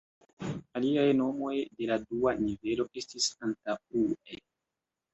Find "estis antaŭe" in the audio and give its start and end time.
3.05-4.11